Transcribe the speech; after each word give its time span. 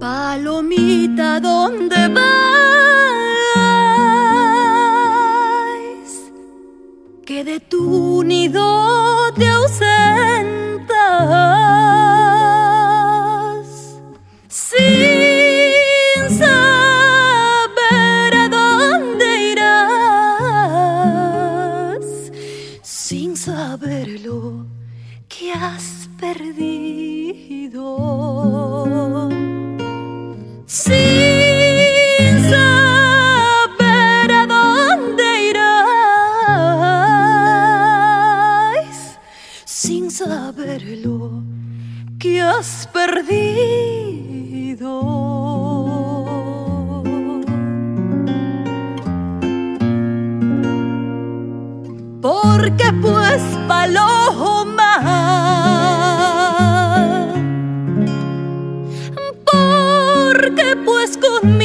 Palomita, 0.00 1.38
¿dónde 1.38 2.08
vas? 2.08 2.81
que 7.32 7.44
de 7.44 7.60
tu 7.60 8.22
nido 8.24 9.32
te 9.32 9.48
ausentas. 9.48 9.78
Sin 14.48 16.24
saber 16.42 18.30
a 18.44 18.48
dónde 18.50 19.28
irás, 19.52 20.42
sin 22.82 23.34
saber 23.34 24.06
lo 24.20 24.66
que 25.26 25.52
has 25.52 26.10
perdido. 26.20 27.31
lo 40.80 41.42
que 42.18 42.40
has 42.40 42.88
perdido. 42.92 43.42
Porque 52.22 52.92
pues 53.02 53.42
paloma, 53.68 54.92
porque 59.44 60.76
pues 60.84 61.18
conmigo. 61.18 61.61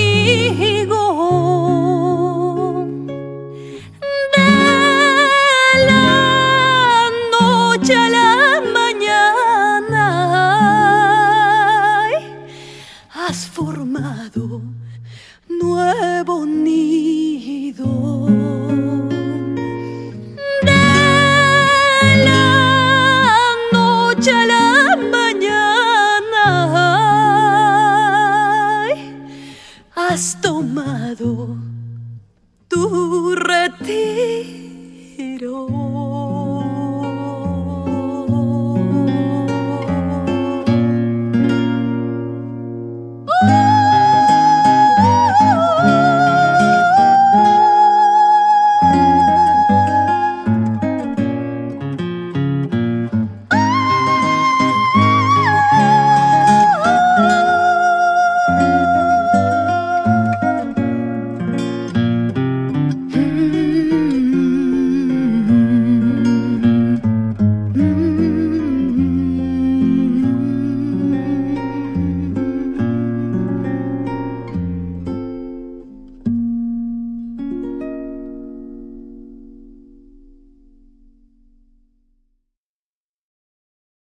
Formado 14.27 14.61
nuevo 15.47 16.45
nido. 16.45 18.27
De 20.63 20.75
la 22.25 23.53
noche 23.71 24.31
a 24.31 24.45
la 24.45 24.95
mañana 25.11 26.45
has 29.95 30.41
tomado 30.41 31.57
tu 32.67 33.35
retiro. 33.35 34.37